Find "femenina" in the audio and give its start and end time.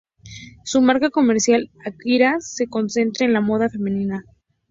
3.69-4.25